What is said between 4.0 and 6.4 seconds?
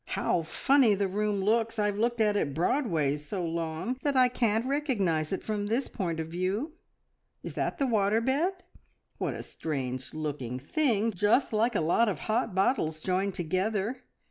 that I can't recognise it from this point of